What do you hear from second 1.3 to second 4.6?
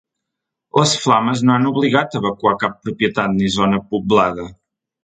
no han obligat a evacuar cap propietat ni zona poblada.